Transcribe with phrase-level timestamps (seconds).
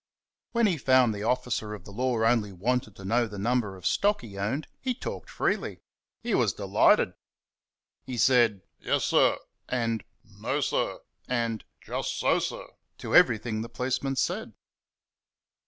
[0.53, 3.85] When he found the officer of the law only wanted to know the number of
[3.85, 5.81] stock he owned, he talked freely
[6.23, 7.13] he was delighted.
[8.03, 9.37] He said, "Yes, sir,"
[9.69, 12.65] and "No, sir," and "Jusso, sir,"
[12.97, 14.53] to everything the policeman said.